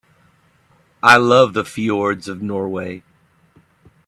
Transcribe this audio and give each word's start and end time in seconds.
I 1.03 1.17
love 1.17 1.53
the 1.53 1.63
fjords 1.63 2.27
of 2.27 2.41
Norway. 2.41 3.03